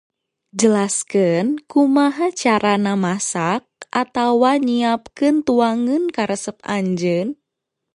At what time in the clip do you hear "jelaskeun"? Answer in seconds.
0.59-1.47